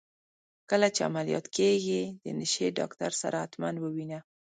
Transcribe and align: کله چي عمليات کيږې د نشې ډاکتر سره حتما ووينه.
کله 0.69 0.87
چي 0.95 1.01
عمليات 1.09 1.45
کيږې 1.57 2.03
د 2.23 2.25
نشې 2.39 2.67
ډاکتر 2.79 3.11
سره 3.21 3.37
حتما 3.43 3.69
ووينه. 3.83 4.19